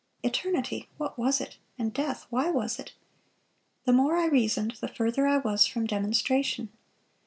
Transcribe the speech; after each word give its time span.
Eternity—what 0.23 1.15
was 1.15 1.39
it? 1.39 1.59
And 1.77 1.93
death—why 1.93 2.49
was 2.49 2.79
it? 2.79 2.93
The 3.85 3.93
more 3.93 4.17
I 4.17 4.25
reasoned, 4.25 4.71
the 4.81 4.87
further 4.87 5.27
I 5.27 5.37
was 5.37 5.67
from 5.67 5.85
demonstration. 5.85 6.69